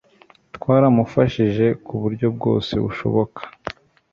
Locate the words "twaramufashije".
0.55-1.65